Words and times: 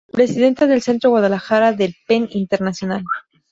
Presidenta 0.11 0.65
del 0.65 0.81
Centro 0.81 1.11
Guadalajara 1.11 1.73
del 1.73 1.93
pen 2.07 2.27
Internacional. 2.31 3.03